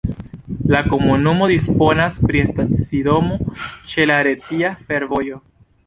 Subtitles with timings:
[0.75, 3.39] La komunumo disponas pri stacidomo
[3.93, 5.45] ĉe la Retia Fervojo.